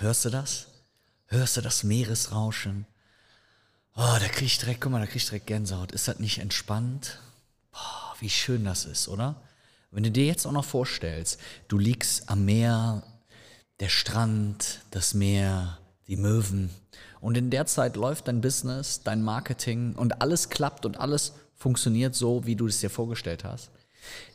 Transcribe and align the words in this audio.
hörst 0.00 0.24
du 0.24 0.30
das? 0.30 0.66
Hörst 1.26 1.56
du 1.56 1.60
das 1.60 1.84
Meeresrauschen? 1.84 2.86
Oh, 3.94 4.16
da 4.20 4.28
krieg 4.28 4.46
ich 4.46 4.58
direkt, 4.58 4.80
guck 4.80 4.92
mal, 4.92 5.00
da 5.00 5.06
krieg 5.06 5.16
ich 5.16 5.26
direkt 5.26 5.46
Gänsehaut. 5.46 5.92
Ist 5.92 6.08
das 6.08 6.18
nicht 6.18 6.38
entspannt? 6.38 7.18
Boah, 7.72 8.14
wie 8.20 8.30
schön 8.30 8.64
das 8.64 8.84
ist, 8.84 9.08
oder? 9.08 9.36
Wenn 9.90 10.04
du 10.04 10.10
dir 10.10 10.26
jetzt 10.26 10.46
auch 10.46 10.52
noch 10.52 10.64
vorstellst, 10.64 11.40
du 11.68 11.78
liegst 11.78 12.28
am 12.28 12.44
Meer, 12.44 13.02
der 13.80 13.88
Strand, 13.88 14.80
das 14.90 15.14
Meer, 15.14 15.78
die 16.06 16.16
Möwen. 16.16 16.70
Und 17.20 17.36
in 17.36 17.50
der 17.50 17.66
Zeit 17.66 17.96
läuft 17.96 18.28
dein 18.28 18.40
Business, 18.40 19.02
dein 19.02 19.22
Marketing 19.22 19.94
und 19.94 20.22
alles 20.22 20.50
klappt 20.50 20.86
und 20.86 20.98
alles 20.98 21.32
funktioniert 21.54 22.14
so, 22.14 22.46
wie 22.46 22.56
du 22.56 22.66
es 22.66 22.80
dir 22.80 22.90
vorgestellt 22.90 23.44
hast. 23.44 23.70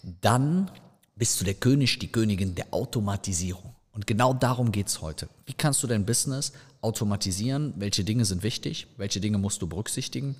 Dann 0.03 0.69
bist 1.15 1.39
du 1.39 1.45
der 1.45 1.53
König, 1.53 1.99
die 1.99 2.11
Königin 2.11 2.55
der 2.55 2.67
Automatisierung. 2.71 3.75
Und 3.93 4.07
genau 4.07 4.33
darum 4.33 4.71
geht 4.71 4.87
es 4.87 5.01
heute. 5.01 5.29
Wie 5.45 5.53
kannst 5.53 5.83
du 5.83 5.87
dein 5.87 6.05
Business 6.05 6.51
automatisieren? 6.81 7.73
Welche 7.77 8.03
Dinge 8.03 8.25
sind 8.25 8.41
wichtig? 8.41 8.87
Welche 8.97 9.21
Dinge 9.21 9.37
musst 9.37 9.61
du 9.61 9.67
berücksichtigen? 9.67 10.35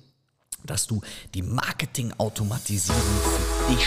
Dass 0.64 0.86
du 0.86 1.00
die 1.34 1.42
Marketing-Automatisierung 1.42 3.00
für 3.00 3.72
dich 3.72 3.86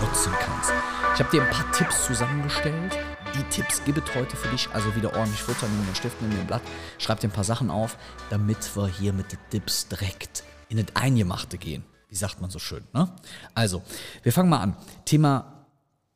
nutzen 0.00 0.32
kannst. 0.38 0.70
Ich 1.14 1.20
habe 1.20 1.30
dir 1.30 1.42
ein 1.42 1.50
paar 1.50 1.70
Tipps 1.72 2.06
zusammengestellt. 2.06 2.96
Die 3.34 3.42
Tipps 3.54 3.82
gibt 3.84 4.14
heute 4.14 4.36
für 4.36 4.48
dich. 4.48 4.68
Also 4.72 4.94
wieder 4.94 5.14
ordentlich 5.14 5.42
Futter, 5.42 5.66
nimm 5.68 5.86
den 5.86 5.94
Stift, 5.94 6.20
nimm 6.22 6.30
den 6.30 6.46
Blatt, 6.46 6.62
schreib 6.98 7.20
dir 7.20 7.28
ein 7.28 7.32
paar 7.32 7.44
Sachen 7.44 7.70
auf, 7.70 7.96
damit 8.28 8.76
wir 8.76 8.86
hier 8.86 9.12
mit 9.12 9.32
den 9.32 9.38
Tipps 9.50 9.88
direkt 9.88 10.44
in 10.68 10.76
das 10.76 10.94
Eingemachte 10.94 11.58
gehen. 11.58 11.84
Wie 12.08 12.16
sagt 12.16 12.40
man 12.40 12.50
so 12.50 12.58
schön, 12.58 12.84
ne? 12.92 13.12
Also, 13.54 13.82
wir 14.22 14.32
fangen 14.32 14.48
mal 14.48 14.60
an. 14.60 14.76
Thema 15.04 15.59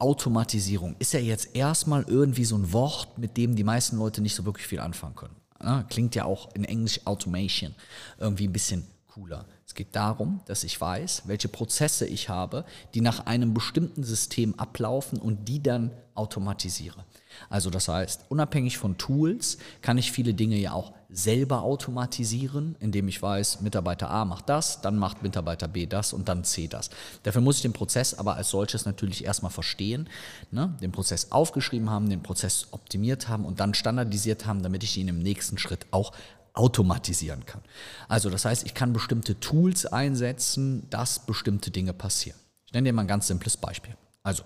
Automatisierung 0.04 0.96
ist 0.98 1.14
ja 1.14 1.20
jetzt 1.20 1.56
erstmal 1.56 2.04
irgendwie 2.06 2.44
so 2.44 2.56
ein 2.56 2.72
Wort, 2.74 3.18
mit 3.18 3.38
dem 3.38 3.56
die 3.56 3.64
meisten 3.64 3.96
Leute 3.96 4.20
nicht 4.20 4.34
so 4.34 4.44
wirklich 4.44 4.66
viel 4.66 4.80
anfangen 4.80 5.14
können. 5.14 5.36
Ne? 5.62 5.86
Klingt 5.88 6.14
ja 6.14 6.26
auch 6.26 6.54
in 6.54 6.64
Englisch 6.64 7.00
Automation 7.06 7.74
irgendwie 8.18 8.46
ein 8.46 8.52
bisschen 8.52 8.86
cooler. 9.14 9.44
Es 9.64 9.74
geht 9.74 9.94
darum, 9.94 10.40
dass 10.46 10.64
ich 10.64 10.80
weiß, 10.80 11.22
welche 11.26 11.48
Prozesse 11.48 12.04
ich 12.04 12.28
habe, 12.28 12.64
die 12.94 13.00
nach 13.00 13.26
einem 13.26 13.54
bestimmten 13.54 14.02
System 14.02 14.58
ablaufen 14.58 15.20
und 15.20 15.48
die 15.48 15.62
dann 15.62 15.92
automatisiere. 16.14 17.04
Also 17.48 17.70
das 17.70 17.86
heißt, 17.86 18.26
unabhängig 18.28 18.76
von 18.78 18.98
Tools 18.98 19.58
kann 19.82 19.98
ich 19.98 20.10
viele 20.10 20.34
Dinge 20.34 20.56
ja 20.56 20.72
auch 20.72 20.92
selber 21.10 21.62
automatisieren, 21.62 22.74
indem 22.80 23.06
ich 23.06 23.22
weiß, 23.22 23.60
Mitarbeiter 23.60 24.10
A 24.10 24.24
macht 24.24 24.48
das, 24.48 24.80
dann 24.80 24.96
macht 24.96 25.22
Mitarbeiter 25.22 25.68
B 25.68 25.86
das 25.86 26.12
und 26.12 26.28
dann 26.28 26.42
C 26.42 26.66
das. 26.66 26.90
Dafür 27.22 27.40
muss 27.40 27.56
ich 27.56 27.62
den 27.62 27.72
Prozess 27.72 28.14
aber 28.14 28.34
als 28.34 28.50
solches 28.50 28.84
natürlich 28.84 29.24
erstmal 29.24 29.52
verstehen, 29.52 30.08
ne? 30.50 30.76
den 30.80 30.90
Prozess 30.90 31.30
aufgeschrieben 31.30 31.88
haben, 31.88 32.10
den 32.10 32.22
Prozess 32.22 32.68
optimiert 32.72 33.28
haben 33.28 33.44
und 33.44 33.60
dann 33.60 33.74
standardisiert 33.74 34.46
haben, 34.46 34.62
damit 34.62 34.82
ich 34.82 34.96
ihn 34.96 35.08
im 35.08 35.20
nächsten 35.20 35.58
Schritt 35.58 35.86
auch 35.92 36.12
automatisieren 36.54 37.44
kann. 37.44 37.60
Also 38.08 38.30
das 38.30 38.44
heißt, 38.44 38.64
ich 38.64 38.74
kann 38.74 38.92
bestimmte 38.92 39.38
Tools 39.40 39.86
einsetzen, 39.86 40.88
dass 40.88 41.26
bestimmte 41.26 41.70
Dinge 41.70 41.92
passieren. 41.92 42.38
Ich 42.66 42.72
nenne 42.72 42.88
dir 42.88 42.92
mal 42.92 43.02
ein 43.02 43.08
ganz 43.08 43.26
simples 43.26 43.56
Beispiel. 43.56 43.94
Also 44.22 44.44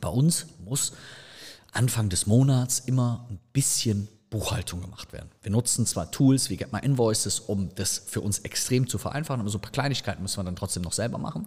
bei 0.00 0.08
uns 0.08 0.46
muss 0.64 0.92
Anfang 1.72 2.08
des 2.08 2.26
Monats 2.26 2.80
immer 2.80 3.26
ein 3.30 3.38
bisschen 3.52 4.08
Buchhaltung 4.30 4.80
gemacht 4.80 5.12
werden. 5.12 5.30
Wir 5.42 5.52
nutzen 5.52 5.86
zwar 5.86 6.10
Tools 6.10 6.50
wie 6.50 6.56
Get 6.56 6.72
My 6.72 6.80
Invoices, 6.80 7.38
um 7.38 7.74
das 7.74 8.02
für 8.06 8.20
uns 8.20 8.40
extrem 8.40 8.88
zu 8.88 8.98
vereinfachen, 8.98 9.40
aber 9.40 9.50
so 9.50 9.58
ein 9.58 9.62
paar 9.62 9.72
Kleinigkeiten 9.72 10.22
müssen 10.22 10.38
wir 10.38 10.44
dann 10.44 10.56
trotzdem 10.56 10.82
noch 10.82 10.92
selber 10.92 11.18
machen. 11.18 11.46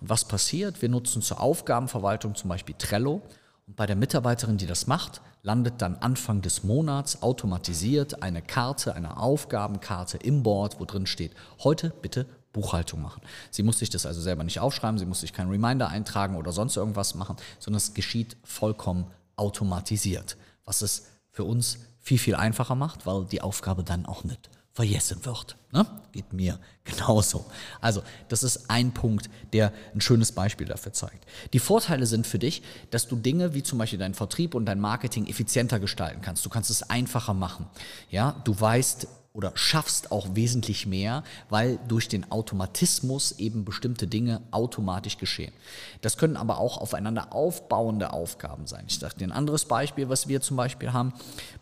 Und 0.00 0.08
was 0.08 0.26
passiert? 0.26 0.82
Wir 0.82 0.88
nutzen 0.88 1.22
zur 1.22 1.40
Aufgabenverwaltung 1.40 2.34
zum 2.34 2.48
Beispiel 2.48 2.74
Trello 2.76 3.22
und 3.68 3.76
bei 3.76 3.86
der 3.86 3.96
Mitarbeiterin, 3.96 4.56
die 4.56 4.66
das 4.66 4.86
macht, 4.86 5.20
landet 5.42 5.82
dann 5.82 5.96
Anfang 5.96 6.40
des 6.40 6.64
Monats 6.64 7.22
automatisiert 7.22 8.22
eine 8.22 8.40
Karte, 8.40 8.94
eine 8.94 9.18
Aufgabenkarte 9.18 10.16
im 10.16 10.42
Board, 10.42 10.80
wo 10.80 10.86
drin 10.86 11.06
steht, 11.06 11.32
heute 11.62 11.90
bitte 11.90 12.26
Buchhaltung 12.54 13.02
machen. 13.02 13.20
Sie 13.50 13.62
muss 13.62 13.78
sich 13.78 13.90
das 13.90 14.06
also 14.06 14.22
selber 14.22 14.42
nicht 14.42 14.58
aufschreiben, 14.58 14.98
sie 14.98 15.04
muss 15.04 15.20
sich 15.20 15.34
keinen 15.34 15.50
Reminder 15.50 15.88
eintragen 15.88 16.36
oder 16.36 16.50
sonst 16.50 16.76
irgendwas 16.76 17.14
machen, 17.14 17.36
sondern 17.58 17.76
es 17.76 17.92
geschieht 17.92 18.38
vollkommen 18.42 19.06
automatisiert, 19.36 20.38
was 20.64 20.80
es 20.80 21.06
für 21.30 21.44
uns 21.44 21.78
viel, 22.00 22.18
viel 22.18 22.34
einfacher 22.36 22.74
macht, 22.74 23.04
weil 23.04 23.26
die 23.26 23.42
Aufgabe 23.42 23.84
dann 23.84 24.06
auch 24.06 24.24
nicht 24.24 24.48
vergessen 24.78 25.24
wird. 25.24 25.56
Ne? 25.72 25.84
Geht 26.12 26.32
mir 26.32 26.60
genauso. 26.84 27.46
Also, 27.80 28.04
das 28.28 28.44
ist 28.44 28.70
ein 28.70 28.94
Punkt, 28.94 29.28
der 29.52 29.72
ein 29.92 30.00
schönes 30.00 30.30
Beispiel 30.30 30.68
dafür 30.68 30.92
zeigt. 30.92 31.26
Die 31.52 31.58
Vorteile 31.58 32.06
sind 32.06 32.28
für 32.28 32.38
dich, 32.38 32.62
dass 32.92 33.08
du 33.08 33.16
Dinge 33.16 33.54
wie 33.54 33.64
zum 33.64 33.80
Beispiel 33.80 33.98
deinen 33.98 34.14
Vertrieb 34.14 34.54
und 34.54 34.66
dein 34.66 34.78
Marketing 34.78 35.26
effizienter 35.26 35.80
gestalten 35.80 36.20
kannst. 36.22 36.46
Du 36.46 36.48
kannst 36.48 36.70
es 36.70 36.84
einfacher 36.84 37.34
machen. 37.34 37.66
Ja, 38.08 38.40
du 38.44 38.58
weißt, 38.58 39.08
oder 39.38 39.52
schaffst 39.54 40.10
auch 40.10 40.34
wesentlich 40.34 40.84
mehr, 40.84 41.22
weil 41.48 41.78
durch 41.86 42.08
den 42.08 42.28
Automatismus 42.32 43.30
eben 43.38 43.64
bestimmte 43.64 44.08
Dinge 44.08 44.42
automatisch 44.50 45.16
geschehen. 45.16 45.52
Das 46.00 46.18
können 46.18 46.36
aber 46.36 46.58
auch 46.58 46.76
aufeinander 46.76 47.32
aufbauende 47.32 48.12
Aufgaben 48.12 48.66
sein. 48.66 48.82
Ich 48.88 48.98
sage 48.98 49.14
dir 49.14 49.28
ein 49.28 49.32
anderes 49.32 49.66
Beispiel, 49.66 50.08
was 50.08 50.26
wir 50.26 50.40
zum 50.40 50.56
Beispiel 50.56 50.92
haben. 50.92 51.12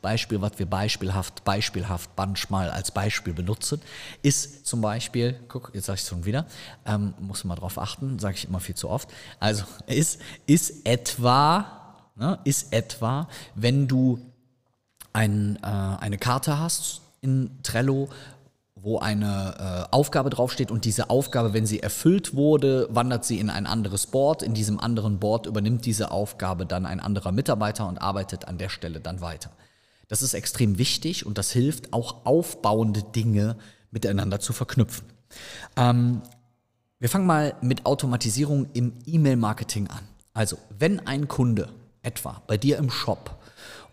Beispiel, 0.00 0.40
was 0.40 0.58
wir 0.58 0.64
beispielhaft, 0.64 1.44
beispielhaft 1.44 2.08
manchmal 2.16 2.70
als 2.70 2.92
Beispiel 2.92 3.34
benutzen, 3.34 3.82
ist 4.22 4.66
zum 4.66 4.80
Beispiel, 4.80 5.38
guck, 5.48 5.70
jetzt 5.74 5.84
sage 5.84 5.96
ich 5.96 6.02
es 6.02 6.08
schon 6.08 6.24
wieder, 6.24 6.46
ähm, 6.86 7.12
muss 7.18 7.44
man 7.44 7.56
darauf 7.56 7.76
achten, 7.76 8.18
sage 8.18 8.36
ich 8.36 8.48
immer 8.48 8.60
viel 8.60 8.74
zu 8.74 8.88
oft. 8.88 9.10
Also 9.38 9.64
ist, 9.86 10.18
ist 10.46 10.86
etwa, 10.86 11.98
ne, 12.14 12.38
ist 12.44 12.72
etwa, 12.72 13.28
wenn 13.54 13.86
du 13.86 14.18
ein, 15.12 15.58
äh, 15.62 15.66
eine 15.66 16.16
Karte 16.16 16.58
hast, 16.58 17.02
in 17.26 17.50
Trello, 17.62 18.08
wo 18.74 18.98
eine 18.98 19.88
äh, 19.90 19.94
Aufgabe 19.94 20.30
draufsteht 20.30 20.70
und 20.70 20.84
diese 20.84 21.10
Aufgabe, 21.10 21.52
wenn 21.52 21.66
sie 21.66 21.80
erfüllt 21.80 22.34
wurde, 22.34 22.86
wandert 22.90 23.24
sie 23.24 23.40
in 23.40 23.50
ein 23.50 23.66
anderes 23.66 24.06
Board. 24.06 24.42
In 24.42 24.54
diesem 24.54 24.78
anderen 24.78 25.18
Board 25.18 25.46
übernimmt 25.46 25.84
diese 25.86 26.10
Aufgabe 26.10 26.66
dann 26.66 26.86
ein 26.86 27.00
anderer 27.00 27.32
Mitarbeiter 27.32 27.88
und 27.88 27.98
arbeitet 27.98 28.46
an 28.46 28.58
der 28.58 28.68
Stelle 28.68 29.00
dann 29.00 29.20
weiter. 29.20 29.50
Das 30.08 30.22
ist 30.22 30.34
extrem 30.34 30.78
wichtig 30.78 31.26
und 31.26 31.36
das 31.36 31.50
hilft 31.50 31.92
auch 31.92 32.24
aufbauende 32.24 33.02
Dinge 33.02 33.56
miteinander 33.90 34.38
zu 34.38 34.52
verknüpfen. 34.52 35.06
Ähm, 35.76 36.22
wir 36.98 37.08
fangen 37.08 37.26
mal 37.26 37.56
mit 37.60 37.86
Automatisierung 37.86 38.68
im 38.72 38.92
E-Mail-Marketing 39.04 39.88
an. 39.88 40.04
Also, 40.32 40.58
wenn 40.78 41.06
ein 41.06 41.28
Kunde 41.28 41.70
etwa 42.02 42.40
bei 42.46 42.56
dir 42.56 42.78
im 42.78 42.90
Shop 42.90 43.36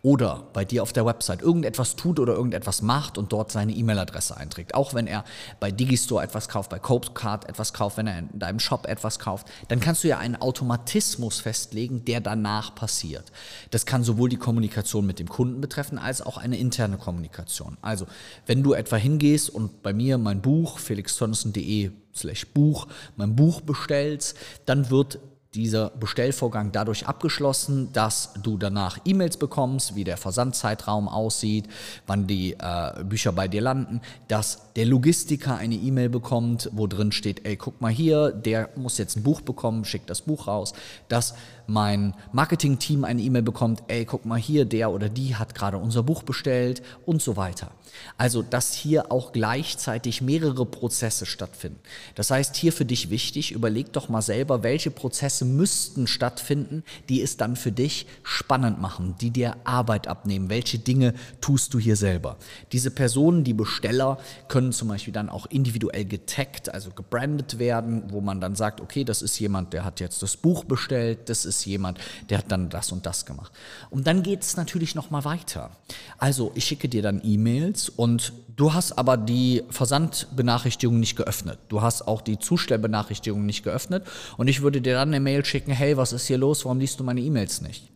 oder 0.05 0.49
bei 0.51 0.65
dir 0.65 0.83
auf 0.83 0.91
der 0.91 1.05
Website 1.05 1.41
irgendetwas 1.41 1.95
tut 1.95 2.19
oder 2.19 2.33
irgendetwas 2.33 2.81
macht 2.81 3.17
und 3.17 3.31
dort 3.31 3.53
seine 3.53 3.71
E-Mail-Adresse 3.71 4.35
einträgt. 4.35 4.75
Auch 4.75 4.93
wenn 4.93 5.07
er 5.07 5.23
bei 5.61 5.71
Digistore 5.71 6.21
etwas 6.23 6.49
kauft, 6.49 6.69
bei 6.69 6.77
Copecard 6.77 7.47
etwas 7.47 7.71
kauft, 7.71 7.95
wenn 7.95 8.07
er 8.07 8.19
in 8.19 8.37
deinem 8.37 8.59
Shop 8.59 8.85
etwas 8.85 9.17
kauft, 9.17 9.47
dann 9.69 9.79
kannst 9.79 10.03
du 10.03 10.09
ja 10.09 10.17
einen 10.17 10.35
Automatismus 10.35 11.39
festlegen, 11.39 12.03
der 12.03 12.19
danach 12.19 12.75
passiert. 12.75 13.31
Das 13.71 13.85
kann 13.85 14.03
sowohl 14.03 14.27
die 14.27 14.35
Kommunikation 14.35 15.05
mit 15.05 15.19
dem 15.19 15.29
Kunden 15.29 15.61
betreffen, 15.61 15.97
als 15.97 16.21
auch 16.21 16.35
eine 16.35 16.57
interne 16.57 16.97
Kommunikation. 16.97 17.77
Also, 17.81 18.05
wenn 18.45 18.61
du 18.61 18.73
etwa 18.73 18.97
hingehst 18.97 19.49
und 19.49 19.83
bei 19.83 19.93
mir 19.93 20.17
mein 20.17 20.41
Buch, 20.41 20.79
felixtonnissen.de 20.79 21.91
slash 22.13 22.47
Buch, 22.47 22.87
mein 23.15 23.37
Buch 23.37 23.61
bestellst, 23.61 24.37
dann 24.65 24.89
wird 24.89 25.19
dieser 25.55 25.91
Bestellvorgang 25.91 26.71
dadurch 26.71 27.07
abgeschlossen, 27.07 27.91
dass 27.93 28.33
du 28.41 28.57
danach 28.57 28.99
E-Mails 29.05 29.37
bekommst, 29.37 29.95
wie 29.95 30.03
der 30.03 30.17
Versandzeitraum 30.17 31.07
aussieht, 31.07 31.65
wann 32.07 32.27
die 32.27 32.53
äh, 32.53 33.03
Bücher 33.03 33.31
bei 33.31 33.47
dir 33.47 33.61
landen, 33.61 34.01
dass 34.27 34.73
der 34.75 34.85
Logistiker 34.85 35.55
eine 35.55 35.75
E-Mail 35.75 36.09
bekommt, 36.09 36.69
wo 36.73 36.87
drin 36.87 37.11
steht, 37.11 37.45
ey, 37.45 37.55
guck 37.55 37.81
mal 37.81 37.91
hier, 37.91 38.31
der 38.31 38.69
muss 38.75 38.97
jetzt 38.97 39.15
ein 39.17 39.23
Buch 39.23 39.41
bekommen, 39.41 39.85
schickt 39.85 40.09
das 40.09 40.21
Buch 40.21 40.47
raus, 40.47 40.73
dass 41.07 41.35
mein 41.67 42.13
Marketing-Team 42.31 43.03
eine 43.03 43.21
E-Mail 43.21 43.41
bekommt, 43.41 43.83
ey, 43.87 44.05
guck 44.05 44.25
mal 44.25 44.39
hier, 44.39 44.65
der 44.65 44.91
oder 44.91 45.09
die 45.09 45.35
hat 45.35 45.55
gerade 45.55 45.77
unser 45.77 46.03
Buch 46.03 46.23
bestellt 46.23 46.81
und 47.05 47.21
so 47.21 47.37
weiter. 47.37 47.71
Also, 48.17 48.41
dass 48.41 48.73
hier 48.73 49.11
auch 49.11 49.31
gleichzeitig 49.31 50.21
mehrere 50.21 50.65
Prozesse 50.65 51.25
stattfinden. 51.25 51.79
Das 52.15 52.31
heißt, 52.31 52.55
hier 52.55 52.73
für 52.73 52.85
dich 52.85 53.09
wichtig, 53.09 53.51
überleg 53.51 53.93
doch 53.93 54.09
mal 54.09 54.21
selber, 54.21 54.63
welche 54.63 54.91
Prozesse 54.91 55.45
müssten 55.45 56.07
stattfinden, 56.07 56.83
die 57.09 57.21
es 57.21 57.37
dann 57.37 57.55
für 57.55 57.71
dich 57.71 58.07
spannend 58.23 58.81
machen, 58.81 59.15
die 59.21 59.31
dir 59.31 59.57
Arbeit 59.63 60.07
abnehmen. 60.07 60.49
Welche 60.49 60.79
Dinge 60.79 61.13
tust 61.41 61.73
du 61.73 61.79
hier 61.79 61.95
selber? 61.95 62.37
Diese 62.71 62.91
Personen, 62.91 63.43
die 63.43 63.53
Besteller, 63.53 64.17
können 64.47 64.71
zum 64.71 64.87
Beispiel 64.87 65.13
dann 65.13 65.29
auch 65.29 65.45
individuell 65.47 66.05
getaggt, 66.05 66.73
also 66.73 66.91
gebrandet 66.91 67.59
werden, 67.59 68.03
wo 68.09 68.21
man 68.21 68.41
dann 68.41 68.55
sagt, 68.55 68.81
okay, 68.81 69.03
das 69.03 69.21
ist 69.21 69.39
jemand, 69.39 69.73
der 69.73 69.85
hat 69.85 69.99
jetzt 69.99 70.23
das 70.23 70.37
Buch 70.37 70.63
bestellt, 70.63 71.29
das 71.29 71.45
ist 71.45 71.52
jemand, 71.65 71.99
der 72.29 72.39
hat 72.39 72.51
dann 72.51 72.69
das 72.69 72.91
und 72.91 73.05
das 73.05 73.25
gemacht. 73.25 73.51
Und 73.89 74.07
dann 74.07 74.23
geht 74.23 74.41
es 74.41 74.57
natürlich 74.57 74.95
noch 74.95 75.11
mal 75.11 75.23
weiter. 75.25 75.71
Also, 76.17 76.51
ich 76.55 76.65
schicke 76.65 76.89
dir 76.89 77.01
dann 77.01 77.21
E-Mails 77.23 77.89
und 77.89 78.33
du 78.55 78.73
hast 78.73 78.93
aber 78.93 79.17
die 79.17 79.63
Versandbenachrichtigung 79.69 80.99
nicht 80.99 81.15
geöffnet. 81.15 81.59
Du 81.69 81.81
hast 81.81 82.07
auch 82.07 82.21
die 82.21 82.39
Zustellbenachrichtigung 82.39 83.45
nicht 83.45 83.63
geöffnet 83.63 84.05
und 84.37 84.47
ich 84.47 84.61
würde 84.61 84.81
dir 84.81 84.93
dann 84.93 85.09
eine 85.09 85.19
Mail 85.19 85.45
schicken, 85.45 85.71
hey, 85.71 85.97
was 85.97 86.13
ist 86.13 86.27
hier 86.27 86.37
los? 86.37 86.65
Warum 86.65 86.79
liest 86.79 86.99
du 86.99 87.03
meine 87.03 87.21
E-Mails 87.21 87.61
nicht? 87.61 87.92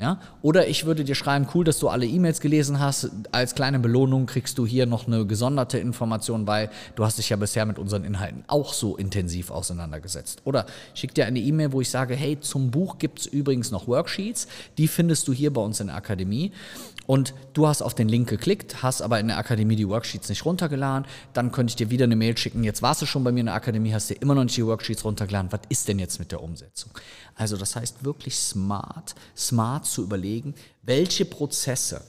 Ja? 0.00 0.20
Oder 0.42 0.66
ich 0.66 0.86
würde 0.86 1.04
dir 1.04 1.14
schreiben, 1.14 1.46
cool, 1.54 1.64
dass 1.64 1.78
du 1.78 1.88
alle 1.88 2.04
E-Mails 2.04 2.40
gelesen 2.40 2.80
hast. 2.80 3.10
Als 3.30 3.54
kleine 3.54 3.78
Belohnung 3.78 4.26
kriegst 4.26 4.58
du 4.58 4.66
hier 4.66 4.86
noch 4.86 5.06
eine 5.06 5.24
gesonderte 5.24 5.78
Information 5.78 6.44
bei. 6.44 6.68
Du 6.96 7.04
hast 7.04 7.18
dich 7.18 7.28
ja 7.28 7.36
bisher 7.36 7.64
mit 7.64 7.78
unseren 7.78 8.02
Inhalten 8.04 8.42
auch 8.48 8.72
so 8.72 8.96
intensiv 8.96 9.52
auseinandergesetzt. 9.52 10.42
Oder 10.44 10.66
ich 10.94 11.00
schicke 11.00 11.14
dir 11.14 11.26
eine 11.26 11.38
E-Mail, 11.38 11.70
wo 11.70 11.80
ich 11.80 11.90
sage, 11.90 12.16
hey, 12.16 12.40
zum 12.40 12.72
Buch 12.72 12.98
gibt 12.98 13.20
es 13.20 13.26
übrigens 13.26 13.70
noch 13.70 13.86
Worksheets. 13.86 14.48
Die 14.78 14.88
findest 14.88 15.28
du 15.28 15.32
hier 15.32 15.52
bei 15.52 15.60
uns 15.60 15.78
in 15.78 15.86
der 15.86 15.96
Akademie. 15.96 16.50
Und 17.06 17.34
du 17.52 17.66
hast 17.66 17.82
auf 17.82 17.94
den 17.94 18.08
Link 18.08 18.28
geklickt, 18.28 18.82
hast 18.82 19.02
aber 19.02 19.20
in 19.20 19.28
der 19.28 19.38
Akademie 19.38 19.76
die 19.76 19.88
Worksheets 19.88 20.28
nicht 20.28 20.44
runtergeladen. 20.44 21.06
Dann 21.32 21.52
könnte 21.52 21.72
ich 21.72 21.76
dir 21.76 21.90
wieder 21.90 22.04
eine 22.04 22.16
Mail 22.16 22.36
schicken. 22.36 22.64
Jetzt 22.64 22.82
warst 22.82 23.02
du 23.02 23.06
schon 23.06 23.24
bei 23.24 23.32
mir 23.32 23.40
in 23.40 23.46
der 23.46 23.54
Akademie, 23.54 23.92
hast 23.92 24.10
dir 24.10 24.20
immer 24.20 24.34
noch 24.34 24.44
nicht 24.44 24.56
die 24.56 24.66
Worksheets 24.66 25.04
runtergeladen. 25.04 25.52
Was 25.52 25.60
ist 25.68 25.88
denn 25.88 25.98
jetzt 25.98 26.18
mit 26.18 26.32
der 26.32 26.42
Umsetzung? 26.42 26.92
Also 27.34 27.56
das 27.56 27.76
heißt 27.76 28.04
wirklich 28.04 28.36
smart, 28.36 29.14
smart 29.36 29.86
zu 29.86 30.02
überlegen, 30.02 30.54
welche 30.82 31.24
Prozesse 31.24 32.00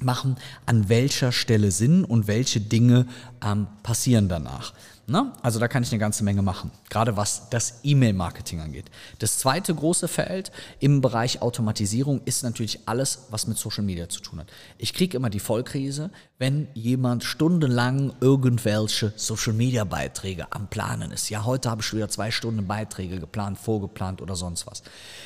machen 0.00 0.36
an 0.64 0.88
welcher 0.88 1.32
Stelle 1.32 1.70
Sinn 1.70 2.04
und 2.04 2.26
welche 2.26 2.60
Dinge 2.60 3.06
ähm, 3.44 3.66
passieren 3.82 4.28
danach. 4.28 4.72
Ne? 5.12 5.30
Also 5.42 5.58
da 5.60 5.68
kann 5.68 5.82
ich 5.82 5.92
eine 5.92 5.98
ganze 5.98 6.24
Menge 6.24 6.40
machen, 6.40 6.70
gerade 6.88 7.18
was 7.18 7.50
das 7.50 7.80
E-Mail-Marketing 7.82 8.60
angeht. 8.60 8.86
Das 9.18 9.36
zweite 9.36 9.74
große 9.74 10.08
Feld 10.08 10.50
im 10.80 11.02
Bereich 11.02 11.42
Automatisierung 11.42 12.22
ist 12.24 12.42
natürlich 12.42 12.88
alles, 12.88 13.26
was 13.28 13.46
mit 13.46 13.58
Social 13.58 13.84
Media 13.84 14.08
zu 14.08 14.22
tun 14.22 14.38
hat. 14.38 14.46
Ich 14.78 14.94
kriege 14.94 15.18
immer 15.18 15.28
die 15.28 15.38
Vollkrise, 15.38 16.10
wenn 16.38 16.66
jemand 16.72 17.24
stundenlang 17.24 18.14
irgendwelche 18.22 19.12
Social 19.14 19.52
Media-Beiträge 19.52 20.50
am 20.50 20.68
Planen 20.68 21.12
ist. 21.12 21.28
Ja, 21.28 21.44
heute 21.44 21.68
habe 21.68 21.82
ich 21.82 21.86
schon 21.86 21.98
wieder 21.98 22.08
zwei 22.08 22.30
Stunden 22.30 22.66
Beiträge 22.66 23.20
geplant, 23.20 23.58
vorgeplant 23.58 24.22
oder 24.22 24.34
sonst 24.34 24.66
was. 24.66 24.82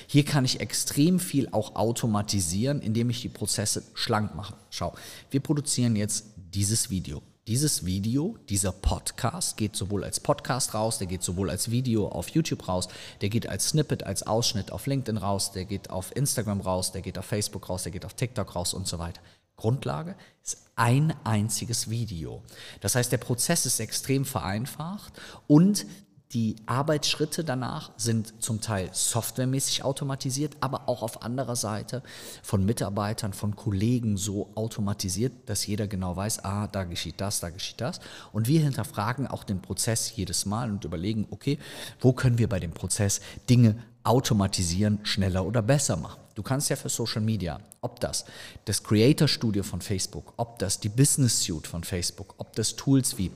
Hier 0.09 0.25
kann 0.25 0.44
ich 0.44 0.59
extrem 0.59 1.21
viel 1.21 1.49
auch 1.53 1.77
automatisieren, 1.77 2.81
indem 2.81 3.09
ich 3.09 3.23
die 3.23 3.29
Prozesse 3.29 3.85
schlank 3.94 4.35
mache. 4.35 4.55
Schau, 4.69 4.97
wir 5.31 5.38
produzieren 5.38 5.94
jetzt 5.94 6.25
dieses 6.52 6.90
Video 6.90 7.22
dieses 7.46 7.87
Video, 7.87 8.37
dieser 8.48 8.72
Podcast 8.72 9.56
geht 9.56 9.76
sowohl 9.76 10.02
als 10.02 10.19
Podcast 10.19 10.75
raus, 10.75 10.98
der 10.98 11.06
geht 11.06 11.22
sowohl 11.22 11.48
als 11.48 11.70
Video 11.70 12.08
auf 12.08 12.28
YouTube 12.31 12.66
raus, 12.66 12.88
der 13.20 13.28
geht 13.28 13.48
als 13.48 13.69
Snippet, 13.69 14.02
als 14.02 14.25
Ausschnitt 14.25 14.72
auf 14.72 14.87
LinkedIn 14.87 15.16
raus, 15.16 15.52
der 15.52 15.64
geht 15.64 15.90
auf 15.90 16.14
Instagram 16.16 16.60
raus, 16.60 16.90
der 16.90 17.02
geht 17.02 17.19
auf 17.19 17.25
Facebook 17.25 17.69
raus, 17.69 17.84
der 17.84 17.93
geht 17.93 18.04
auf 18.04 18.14
TikTok 18.14 18.56
raus 18.56 18.75
und 18.75 18.88
so 18.88 18.98
weiter. 18.98 19.20
Grundlage 19.56 20.16
ist 20.43 20.58
ein 20.75 21.14
einziges 21.22 21.88
Video. 21.88 22.43
Das 22.81 22.96
heißt, 22.96 23.12
der 23.12 23.19
Prozess 23.19 23.64
ist 23.64 23.78
extrem 23.78 24.25
vereinfacht 24.25 25.12
und 25.46 25.87
die 26.32 26.56
Arbeitsschritte 26.67 27.44
danach 27.44 27.93
sind 27.96 28.43
zum 28.43 28.61
Teil 28.61 28.90
softwaremäßig 28.93 29.84
automatisiert, 29.84 30.56
aber 30.61 30.88
auch 30.88 31.02
auf 31.02 31.23
anderer 31.23 31.55
Seite 31.55 32.02
von 32.43 32.64
Mitarbeitern, 32.64 33.32
von 33.32 33.55
Kollegen 33.55 34.17
so 34.17 34.50
automatisiert, 34.56 35.32
dass 35.46 35.67
jeder 35.67 35.87
genau 35.87 36.17
weiß, 36.17 36.44
ah, 36.44 36.67
da 36.67 36.84
geschieht 36.84 37.20
das, 37.20 37.40
da 37.40 37.50
geschieht 37.50 37.81
das. 37.81 38.00
Und 38.32 38.49
wir 38.49 38.61
hinterfragen 38.61 39.28
auch 39.28 39.44
den 39.44 39.62
Prozess 39.62 40.17
jedes 40.17 40.46
Mal 40.46 40.70
und 40.70 40.84
überlegen, 40.84 41.28
okay, 41.31 41.58
wo 42.00 42.12
können 42.12 42.38
wir 42.38 42.49
bei 42.49 42.58
dem 42.58 42.73
Prozess 42.73 43.20
Dinge 43.49 43.76
automatisieren, 44.02 44.99
schneller 45.05 45.46
oder 45.46 45.62
besser 45.62 45.96
machen. 45.96 46.25
Du 46.37 46.43
kannst 46.43 46.69
ja 46.69 46.77
für 46.77 46.91
Social 46.91 47.23
Media, 47.23 47.59
ob 47.81 47.99
das 47.99 48.27
das 48.67 48.83
Creator 48.83 49.27
Studio 49.27 49.62
von 49.62 49.81
Facebook, 49.81 50.35
ob 50.37 50.59
das 50.59 50.79
die 50.79 50.91
Business 50.91 51.43
Suite 51.43 51.67
von 51.67 51.83
Facebook, 51.83 52.35
ob 52.37 52.55
das 52.55 52.77
Tools 52.77 53.17
wie 53.17 53.31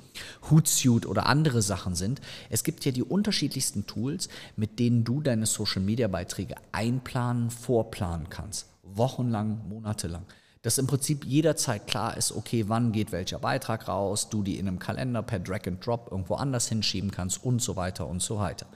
Hootsuite 0.51 1.09
oder 1.09 1.25
andere 1.25 1.63
Sachen 1.63 1.95
sind, 1.95 2.21
es 2.51 2.63
gibt 2.63 2.85
ja 2.85 2.93
die 2.93 3.03
unterschiedlichsten 3.03 3.87
Tools, 3.87 4.29
mit 4.55 4.79
denen 4.79 5.03
du 5.03 5.23
deine 5.23 5.47
Social 5.47 5.81
Media 5.81 6.09
Beiträge 6.09 6.57
einplanen, 6.73 7.49
vorplanen 7.49 8.29
kannst. 8.29 8.67
Wochenlang, 8.83 9.67
monatelang 9.67 10.27
dass 10.63 10.77
im 10.77 10.87
Prinzip 10.87 11.25
jederzeit 11.25 11.87
klar 11.87 12.17
ist, 12.19 12.33
okay, 12.33 12.67
wann 12.69 12.93
geht 12.93 13.13
welcher 13.13 13.39
Beitrag 13.39 13.89
raus, 13.89 14.29
du 14.29 14.43
die 14.43 14.59
in 14.59 14.69
einem 14.69 14.79
Kalender 14.79 15.23
per 15.23 15.39
Drag 15.39 15.67
and 15.67 15.85
Drop 15.85 16.09
irgendwo 16.11 16.35
anders 16.35 16.69
hinschieben 16.69 17.11
kannst 17.11 17.43
und 17.43 17.63
so 17.63 17.77
weiter 17.77 18.07
und 18.07 18.21
so 18.21 18.39
weiter. 18.39 18.67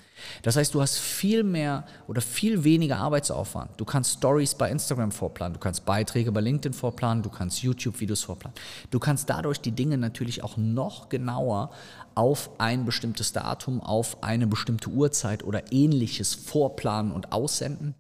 Das 0.43 0.57
heißt, 0.57 0.73
du 0.73 0.81
hast 0.81 0.97
viel 0.97 1.43
mehr 1.43 1.85
oder 2.07 2.23
viel 2.23 2.65
weniger 2.65 2.97
Arbeitsaufwand. 2.97 3.73
Du 3.77 3.85
kannst 3.85 4.15
Stories 4.15 4.55
bei 4.55 4.71
Instagram 4.71 5.13
vorplanen, 5.13 5.55
du 5.55 5.61
kannst 5.61 5.85
Beiträge 5.85 6.33
bei 6.33 6.41
LinkedIn 6.41 6.73
vorplanen, 6.73 7.23
du 7.23 7.29
kannst 7.29 7.63
YouTube-Videos 7.63 8.23
vorplanen. 8.23 8.57
Du 8.91 8.99
kannst 8.99 9.29
dadurch 9.29 9.61
die 9.61 9.73
Dinge 9.73 9.99
natürlich 9.99 10.43
auch 10.43 10.57
noch 10.57 11.11
genauer 11.11 11.71
auf 12.15 12.49
ein 12.59 12.87
bestimmtes 12.87 13.35
Datum, 13.35 13.83
auf 13.83 14.23
eine 14.23 14.47
bestimmte 14.47 14.89
Uhrzeit 14.89 15.45
oder 15.45 15.71
ähnliches 15.71 16.35
vorplanen 16.35 17.13
und 17.13 17.33
aussenden 17.33 17.95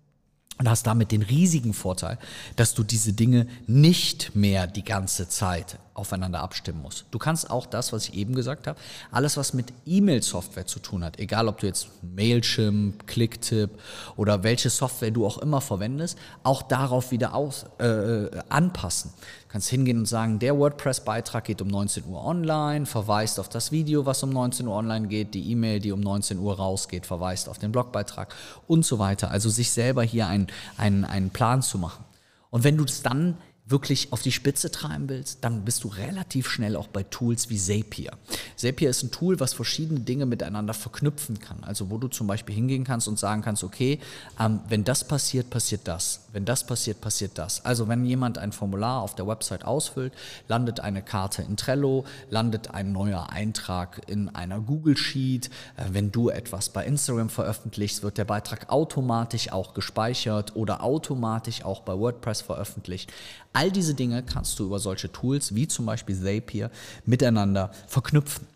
und 0.58 0.68
hast 0.68 0.86
damit 0.86 1.12
den 1.12 1.22
riesigen 1.22 1.72
Vorteil, 1.72 2.18
dass 2.56 2.74
du 2.74 2.82
diese 2.82 3.12
Dinge 3.12 3.46
nicht 3.66 4.34
mehr 4.36 4.66
die 4.66 4.84
ganze 4.84 5.28
Zeit 5.28 5.78
aufeinander 5.94 6.40
abstimmen 6.40 6.82
musst. 6.82 7.06
Du 7.12 7.18
kannst 7.18 7.50
auch 7.50 7.66
das, 7.66 7.92
was 7.92 8.08
ich 8.08 8.14
eben 8.14 8.34
gesagt 8.34 8.66
habe, 8.66 8.78
alles, 9.12 9.36
was 9.36 9.54
mit 9.54 9.72
E-Mail-Software 9.86 10.66
zu 10.66 10.80
tun 10.80 11.04
hat, 11.04 11.20
egal 11.20 11.48
ob 11.48 11.58
du 11.58 11.66
jetzt 11.66 11.88
Mailchimp, 12.02 13.06
Clicktip 13.06 13.70
oder 14.16 14.42
welche 14.42 14.70
Software 14.70 15.12
du 15.12 15.24
auch 15.24 15.38
immer 15.38 15.60
verwendest, 15.60 16.18
auch 16.42 16.62
darauf 16.62 17.12
wieder 17.12 17.34
aus, 17.34 17.66
äh, 17.78 18.28
anpassen. 18.48 19.12
Du 19.20 19.52
kannst 19.52 19.68
hingehen 19.68 19.98
und 19.98 20.06
sagen, 20.06 20.40
der 20.40 20.58
WordPress-Beitrag 20.58 21.44
geht 21.44 21.62
um 21.62 21.68
19 21.68 22.04
Uhr 22.06 22.24
online, 22.24 22.86
verweist 22.86 23.38
auf 23.38 23.48
das 23.48 23.70
Video, 23.70 24.04
was 24.04 24.20
um 24.24 24.30
19 24.30 24.66
Uhr 24.66 24.74
online 24.74 25.06
geht, 25.06 25.32
die 25.32 25.52
E-Mail, 25.52 25.78
die 25.78 25.92
um 25.92 26.00
19 26.00 26.38
Uhr 26.40 26.56
rausgeht, 26.56 27.06
verweist 27.06 27.48
auf 27.48 27.58
den 27.58 27.70
Blogbeitrag 27.70 28.34
und 28.66 28.84
so 28.84 28.98
weiter. 28.98 29.30
Also 29.30 29.48
sich 29.48 29.70
selber 29.70 30.02
hier 30.02 30.26
einen, 30.26 30.48
einen, 30.76 31.04
einen 31.04 31.30
Plan 31.30 31.62
zu 31.62 31.78
machen. 31.78 32.04
Und 32.50 32.64
wenn 32.64 32.76
du 32.76 32.84
es 32.84 33.02
dann 33.02 33.36
wirklich 33.66 34.12
auf 34.12 34.20
die 34.20 34.32
Spitze 34.32 34.70
treiben 34.70 35.08
willst, 35.08 35.38
dann 35.42 35.64
bist 35.64 35.84
du 35.84 35.88
relativ 35.88 36.50
schnell 36.50 36.76
auch 36.76 36.86
bei 36.86 37.02
Tools 37.02 37.48
wie 37.48 37.56
Zapier. 37.56 38.12
Zapier 38.56 38.90
ist 38.90 39.02
ein 39.02 39.10
Tool, 39.10 39.40
was 39.40 39.54
verschiedene 39.54 40.00
Dinge 40.00 40.26
miteinander 40.26 40.74
verknüpfen 40.74 41.38
kann. 41.38 41.64
Also 41.64 41.88
wo 41.88 41.96
du 41.96 42.08
zum 42.08 42.26
Beispiel 42.26 42.54
hingehen 42.54 42.84
kannst 42.84 43.08
und 43.08 43.18
sagen 43.18 43.40
kannst, 43.40 43.64
okay, 43.64 44.00
ähm, 44.38 44.60
wenn 44.68 44.84
das 44.84 45.08
passiert, 45.08 45.48
passiert 45.48 45.82
das. 45.84 46.26
Wenn 46.32 46.44
das 46.44 46.66
passiert, 46.66 47.00
passiert 47.00 47.38
das. 47.38 47.64
Also 47.64 47.88
wenn 47.88 48.04
jemand 48.04 48.36
ein 48.36 48.52
Formular 48.52 49.00
auf 49.00 49.14
der 49.14 49.26
Website 49.26 49.64
ausfüllt, 49.64 50.12
landet 50.46 50.80
eine 50.80 51.00
Karte 51.00 51.40
in 51.40 51.56
Trello, 51.56 52.04
landet 52.28 52.72
ein 52.72 52.92
neuer 52.92 53.30
Eintrag 53.30 54.02
in 54.08 54.28
einer 54.34 54.60
Google 54.60 54.98
Sheet. 54.98 55.48
Äh, 55.78 55.84
wenn 55.92 56.12
du 56.12 56.28
etwas 56.28 56.68
bei 56.68 56.84
Instagram 56.84 57.30
veröffentlichst, 57.30 58.02
wird 58.02 58.18
der 58.18 58.26
Beitrag 58.26 58.68
automatisch 58.68 59.50
auch 59.52 59.72
gespeichert 59.72 60.54
oder 60.54 60.82
automatisch 60.82 61.64
auch 61.64 61.80
bei 61.80 61.98
WordPress 61.98 62.42
veröffentlicht. 62.42 63.10
All 63.54 63.70
diese 63.70 63.94
Dinge 63.94 64.22
kannst 64.22 64.58
du 64.58 64.66
über 64.66 64.78
solche 64.78 65.10
Tools 65.10 65.54
wie 65.54 65.66
zum 65.68 65.86
Beispiel 65.86 66.16
Zapier 66.16 66.70
miteinander 67.06 67.70
verknüpfen. 67.86 68.46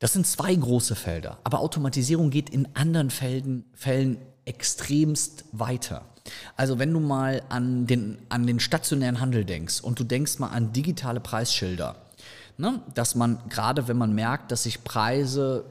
Das 0.00 0.14
sind 0.14 0.26
zwei 0.26 0.54
große 0.54 0.96
Felder, 0.96 1.38
aber 1.44 1.60
Automatisierung 1.60 2.30
geht 2.30 2.50
in 2.50 2.68
anderen 2.74 3.10
Fällen, 3.10 3.64
Fällen 3.74 4.18
extremst 4.44 5.44
weiter. 5.52 6.04
Also 6.56 6.78
wenn 6.78 6.92
du 6.92 7.00
mal 7.00 7.42
an 7.48 7.86
den, 7.86 8.18
an 8.28 8.46
den 8.46 8.60
stationären 8.60 9.20
Handel 9.20 9.44
denkst 9.44 9.80
und 9.80 10.00
du 10.00 10.04
denkst 10.04 10.38
mal 10.38 10.48
an 10.48 10.72
digitale 10.72 11.20
Preisschilder, 11.20 11.96
ne, 12.56 12.80
dass 12.94 13.14
man 13.14 13.38
gerade 13.48 13.88
wenn 13.88 13.98
man 13.98 14.14
merkt, 14.14 14.52
dass 14.52 14.62
sich 14.62 14.84
Preise 14.84 15.64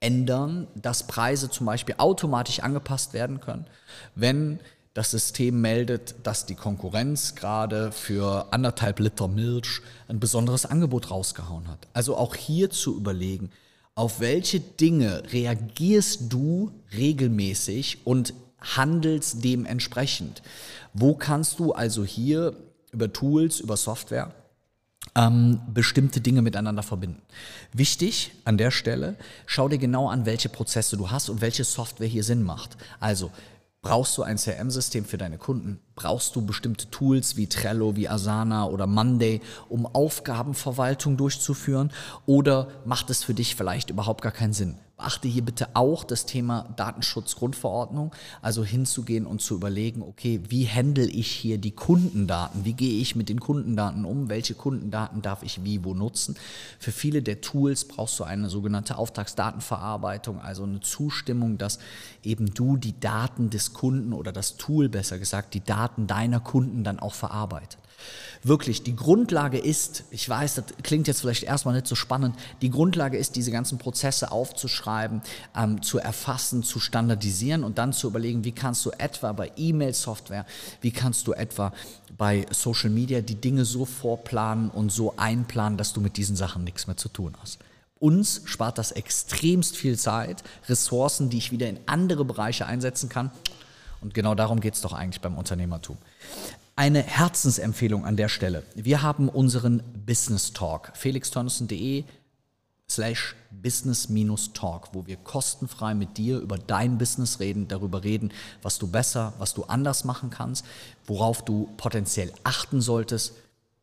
ändern, 0.00 0.66
dass 0.74 1.06
Preise 1.06 1.50
zum 1.50 1.66
Beispiel 1.66 1.94
automatisch 1.98 2.60
angepasst 2.60 3.12
werden 3.14 3.40
können, 3.40 3.66
wenn 4.14 4.60
das 4.94 5.12
System 5.12 5.60
meldet, 5.60 6.14
dass 6.24 6.46
die 6.46 6.54
Konkurrenz 6.54 7.34
gerade 7.34 7.92
für 7.92 8.52
anderthalb 8.52 8.98
Liter 8.98 9.28
Milch 9.28 9.80
ein 10.08 10.18
besonderes 10.18 10.66
Angebot 10.66 11.10
rausgehauen 11.10 11.68
hat. 11.68 11.86
Also 11.92 12.16
auch 12.16 12.34
hier 12.34 12.70
zu 12.70 12.96
überlegen, 12.96 13.50
auf 13.94 14.20
welche 14.20 14.60
Dinge 14.60 15.22
reagierst 15.32 16.32
du 16.32 16.72
regelmäßig 16.92 18.06
und 18.06 18.34
handelst 18.60 19.44
dementsprechend. 19.44 20.42
Wo 20.92 21.14
kannst 21.14 21.58
du 21.58 21.72
also 21.72 22.04
hier 22.04 22.56
über 22.92 23.12
Tools, 23.12 23.60
über 23.60 23.76
Software 23.76 24.34
ähm, 25.14 25.60
bestimmte 25.72 26.20
Dinge 26.20 26.42
miteinander 26.42 26.82
verbinden. 26.82 27.22
Wichtig 27.72 28.32
an 28.44 28.58
der 28.58 28.70
Stelle, 28.70 29.16
schau 29.46 29.68
dir 29.68 29.78
genau 29.78 30.08
an, 30.08 30.26
welche 30.26 30.48
Prozesse 30.48 30.96
du 30.96 31.10
hast 31.10 31.28
und 31.30 31.40
welche 31.40 31.64
Software 31.64 32.06
hier 32.06 32.24
Sinn 32.24 32.42
macht. 32.42 32.76
Also 33.00 33.30
Brauchst 33.82 34.18
du 34.18 34.22
ein 34.22 34.36
CRM-System 34.36 35.06
für 35.06 35.16
deine 35.16 35.38
Kunden? 35.38 35.80
Brauchst 35.94 36.36
du 36.36 36.44
bestimmte 36.44 36.90
Tools 36.90 37.36
wie 37.36 37.46
Trello, 37.46 37.96
wie 37.96 38.10
Asana 38.10 38.66
oder 38.66 38.86
Monday, 38.86 39.40
um 39.70 39.86
Aufgabenverwaltung 39.86 41.16
durchzuführen? 41.16 41.90
Oder 42.26 42.68
macht 42.84 43.08
es 43.08 43.24
für 43.24 43.32
dich 43.32 43.56
vielleicht 43.56 43.88
überhaupt 43.88 44.20
gar 44.20 44.32
keinen 44.32 44.52
Sinn? 44.52 44.78
Achte 45.00 45.28
hier 45.28 45.44
bitte 45.44 45.68
auch 45.74 46.04
das 46.04 46.26
Thema 46.26 46.68
Datenschutzgrundverordnung, 46.76 48.12
also 48.42 48.64
hinzugehen 48.64 49.26
und 49.26 49.40
zu 49.40 49.54
überlegen, 49.54 50.02
okay, 50.02 50.40
wie 50.48 50.68
handle 50.68 51.06
ich 51.06 51.30
hier 51.30 51.58
die 51.58 51.70
Kundendaten? 51.70 52.64
Wie 52.64 52.74
gehe 52.74 53.00
ich 53.00 53.16
mit 53.16 53.28
den 53.28 53.40
Kundendaten 53.40 54.04
um? 54.04 54.28
Welche 54.28 54.54
Kundendaten 54.54 55.22
darf 55.22 55.42
ich 55.42 55.64
wie 55.64 55.84
wo 55.84 55.94
nutzen? 55.94 56.36
Für 56.78 56.92
viele 56.92 57.22
der 57.22 57.40
Tools 57.40 57.86
brauchst 57.86 58.18
du 58.20 58.24
eine 58.24 58.48
sogenannte 58.48 58.98
Auftragsdatenverarbeitung, 58.98 60.40
also 60.40 60.64
eine 60.64 60.80
Zustimmung, 60.80 61.58
dass 61.58 61.78
eben 62.22 62.52
du 62.54 62.76
die 62.76 62.98
Daten 62.98 63.50
des 63.50 63.72
Kunden 63.72 64.12
oder 64.12 64.32
das 64.32 64.56
Tool 64.56 64.88
besser 64.88 65.18
gesagt, 65.18 65.54
die 65.54 65.64
Daten 65.64 66.06
deiner 66.06 66.40
Kunden 66.40 66.84
dann 66.84 66.98
auch 66.98 67.14
verarbeitet. 67.14 67.78
Wirklich, 68.42 68.82
die 68.82 68.96
Grundlage 68.96 69.58
ist, 69.58 70.04
ich 70.10 70.26
weiß, 70.26 70.54
das 70.54 70.64
klingt 70.82 71.08
jetzt 71.08 71.20
vielleicht 71.20 71.42
erstmal 71.42 71.74
nicht 71.74 71.86
so 71.86 71.94
spannend, 71.94 72.36
die 72.62 72.70
Grundlage 72.70 73.18
ist, 73.18 73.36
diese 73.36 73.50
ganzen 73.50 73.76
Prozesse 73.76 74.32
aufzuschreiben, 74.32 75.20
ähm, 75.54 75.82
zu 75.82 75.98
erfassen, 75.98 76.62
zu 76.62 76.80
standardisieren 76.80 77.64
und 77.64 77.76
dann 77.76 77.92
zu 77.92 78.06
überlegen, 78.06 78.42
wie 78.44 78.52
kannst 78.52 78.86
du 78.86 78.92
etwa 78.92 79.32
bei 79.32 79.52
E-Mail-Software, 79.56 80.46
wie 80.80 80.90
kannst 80.90 81.26
du 81.26 81.34
etwa 81.34 81.74
bei 82.16 82.46
Social 82.50 82.88
Media 82.88 83.20
die 83.20 83.34
Dinge 83.34 83.66
so 83.66 83.84
vorplanen 83.84 84.70
und 84.70 84.90
so 84.90 85.14
einplanen, 85.18 85.76
dass 85.76 85.92
du 85.92 86.00
mit 86.00 86.16
diesen 86.16 86.34
Sachen 86.34 86.64
nichts 86.64 86.86
mehr 86.86 86.96
zu 86.96 87.10
tun 87.10 87.34
hast. 87.42 87.58
Uns 87.98 88.40
spart 88.46 88.78
das 88.78 88.92
extremst 88.92 89.76
viel 89.76 89.98
Zeit, 89.98 90.42
Ressourcen, 90.66 91.28
die 91.28 91.36
ich 91.36 91.52
wieder 91.52 91.68
in 91.68 91.78
andere 91.84 92.24
Bereiche 92.24 92.64
einsetzen 92.64 93.10
kann. 93.10 93.30
Und 94.00 94.14
genau 94.14 94.34
darum 94.34 94.60
geht 94.60 94.72
es 94.72 94.80
doch 94.80 94.94
eigentlich 94.94 95.20
beim 95.20 95.36
Unternehmertum 95.36 95.98
eine 96.80 97.02
Herzensempfehlung 97.02 98.06
an 98.06 98.16
der 98.16 98.30
Stelle. 98.30 98.62
Wir 98.74 99.02
haben 99.02 99.28
unseren 99.28 99.82
Business 100.06 100.54
Talk, 100.54 100.92
felixtörnissen.de 100.94 102.04
slash 102.88 103.36
business-talk, 103.50 104.88
wo 104.94 105.06
wir 105.06 105.18
kostenfrei 105.18 105.92
mit 105.92 106.16
dir 106.16 106.38
über 106.38 106.56
dein 106.56 106.96
Business 106.96 107.38
reden, 107.38 107.68
darüber 107.68 108.02
reden, 108.02 108.32
was 108.62 108.78
du 108.78 108.86
besser, 108.86 109.34
was 109.36 109.52
du 109.52 109.64
anders 109.64 110.04
machen 110.04 110.30
kannst, 110.30 110.64
worauf 111.04 111.44
du 111.44 111.68
potenziell 111.76 112.32
achten 112.44 112.80
solltest. 112.80 113.34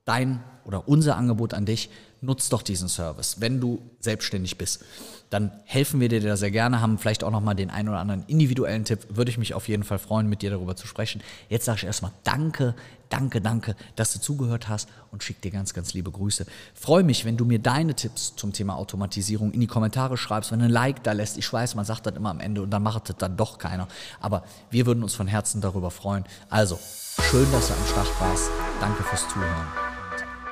Dein 0.03 0.43
oder 0.67 0.87
unser 0.87 1.15
Angebot 1.15 1.53
an 1.53 1.65
dich, 1.65 1.89
nutz 2.21 2.49
doch 2.49 2.61
diesen 2.61 2.89
Service, 2.89 3.37
wenn 3.39 3.59
du 3.59 3.81
selbstständig 3.99 4.57
bist. 4.57 4.83
Dann 5.29 5.51
helfen 5.65 5.99
wir 5.99 6.07
dir 6.07 6.21
da 6.21 6.37
sehr 6.37 6.51
gerne, 6.51 6.79
haben 6.79 6.97
vielleicht 6.97 7.23
auch 7.23 7.31
nochmal 7.31 7.55
den 7.55 7.69
einen 7.69 7.89
oder 7.89 7.99
anderen 7.99 8.23
individuellen 8.27 8.85
Tipp. 8.85 8.99
Würde 9.09 9.29
ich 9.29 9.37
mich 9.37 9.53
auf 9.53 9.67
jeden 9.67 9.83
Fall 9.83 9.99
freuen, 9.99 10.27
mit 10.27 10.41
dir 10.41 10.49
darüber 10.49 10.75
zu 10.75 10.87
sprechen. 10.87 11.21
Jetzt 11.49 11.65
sage 11.65 11.79
ich 11.79 11.83
erstmal 11.83 12.11
Danke, 12.23 12.75
danke, 13.09 13.41
danke, 13.41 13.75
dass 13.97 14.13
du 14.13 14.19
zugehört 14.19 14.69
hast 14.69 14.87
und 15.11 15.23
schick 15.23 15.41
dir 15.41 15.51
ganz, 15.51 15.73
ganz 15.73 15.93
liebe 15.93 16.11
Grüße. 16.11 16.45
Freue 16.73 17.03
mich, 17.03 17.25
wenn 17.25 17.35
du 17.35 17.43
mir 17.43 17.59
deine 17.59 17.93
Tipps 17.93 18.35
zum 18.37 18.53
Thema 18.53 18.77
Automatisierung 18.77 19.51
in 19.51 19.59
die 19.59 19.67
Kommentare 19.67 20.17
schreibst, 20.17 20.51
wenn 20.51 20.59
du 20.59 20.65
ein 20.65 20.71
Like 20.71 21.03
da 21.03 21.11
lässt. 21.11 21.37
Ich 21.37 21.51
weiß, 21.51 21.75
man 21.75 21.85
sagt 21.85 22.05
das 22.05 22.15
immer 22.15 22.29
am 22.29 22.39
Ende 22.39 22.61
und 22.61 22.69
dann 22.69 22.83
macht 22.83 23.09
das 23.09 23.17
dann 23.17 23.35
doch 23.35 23.57
keiner. 23.57 23.89
Aber 24.21 24.43
wir 24.69 24.85
würden 24.85 25.03
uns 25.03 25.13
von 25.13 25.27
Herzen 25.27 25.59
darüber 25.59 25.91
freuen. 25.91 26.23
Also, 26.49 26.79
schön, 27.19 27.51
dass 27.51 27.67
du 27.67 27.73
am 27.73 27.85
Start 27.85 28.21
warst. 28.21 28.49
Danke 28.79 29.03
fürs 29.03 29.27
Zuhören. 29.27 29.96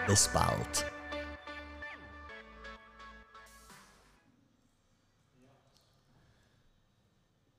Bis 0.07 0.27
bald. 0.27 0.94